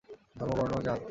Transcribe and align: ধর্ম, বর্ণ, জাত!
ধর্ম, 0.35 0.51
বর্ণ, 0.57 0.73
জাত! 0.81 0.99